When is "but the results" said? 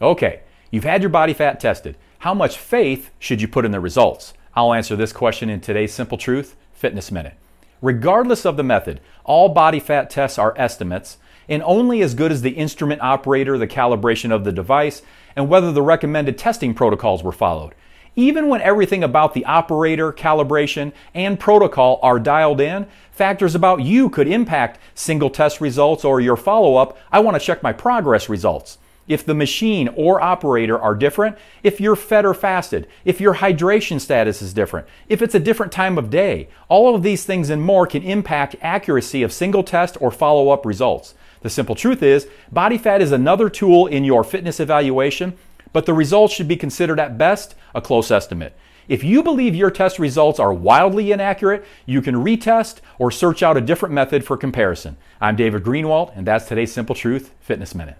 45.72-46.34